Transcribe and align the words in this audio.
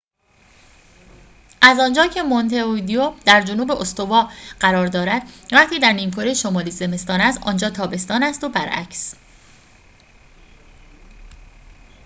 از 1.61 1.79
آنجا 1.79 2.07
که 2.07 2.21
مونته 2.23 2.65
ویدئو 2.65 3.11
در 3.25 3.41
جنوب 3.41 3.71
استوا 3.71 4.29
قرار 4.59 4.87
دارد 4.87 5.23
وقتی 5.51 5.79
در 5.79 5.93
نیمکره 5.93 6.33
شمالی 6.33 6.71
زمستان 6.71 7.21
است 7.21 7.39
آنجا 7.47 7.69
تابستان 7.69 8.23
است 8.23 8.43
و 8.43 8.49
برعکس 8.49 9.15